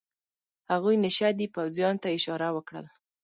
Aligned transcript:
هغوی 0.71 0.95
نشه 1.03 1.29
دي، 1.37 1.45
پوځیانو 1.55 2.01
ته 2.01 2.07
یې 2.09 2.15
اشاره 2.17 2.49
وکړل. 2.53 2.85